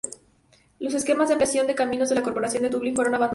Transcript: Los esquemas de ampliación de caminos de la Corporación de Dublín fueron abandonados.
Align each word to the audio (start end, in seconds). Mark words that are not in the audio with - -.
Los 0.79 0.95
esquemas 0.95 1.27
de 1.29 1.35
ampliación 1.35 1.67
de 1.67 1.75
caminos 1.75 2.09
de 2.09 2.15
la 2.15 2.23
Corporación 2.23 2.63
de 2.63 2.69
Dublín 2.71 2.95
fueron 2.95 3.13
abandonados. 3.13 3.29